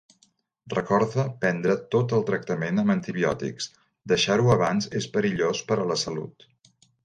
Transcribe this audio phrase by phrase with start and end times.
[0.73, 3.69] Recorda prendre tot el tractament amb antibiòtics,
[4.15, 6.53] deixar-ho abans és perillós per a la salut.